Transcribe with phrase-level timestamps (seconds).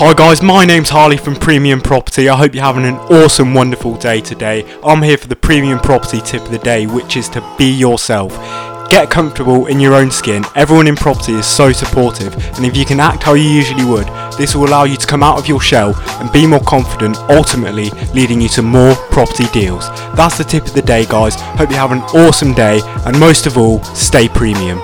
[0.00, 2.28] Hi guys, my name's Harley from Premium Property.
[2.28, 4.64] I hope you're having an awesome, wonderful day today.
[4.84, 8.30] I'm here for the Premium Property tip of the day, which is to be yourself.
[8.90, 10.44] Get comfortable in your own skin.
[10.54, 14.06] Everyone in property is so supportive, and if you can act how you usually would,
[14.38, 17.90] this will allow you to come out of your shell and be more confident, ultimately
[18.14, 19.88] leading you to more property deals.
[20.14, 21.34] That's the tip of the day, guys.
[21.34, 24.78] Hope you have an awesome day, and most of all, stay premium.